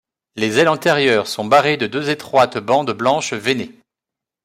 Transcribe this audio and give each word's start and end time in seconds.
Les 0.35 0.57
ailes 0.57 0.67
antérieures 0.67 1.27
sont 1.27 1.45
barrées 1.45 1.77
de 1.77 1.85
deux 1.85 2.09
étroites 2.09 2.57
bandes 2.57 2.89
blanches 2.89 3.33
veinées. 3.35 3.79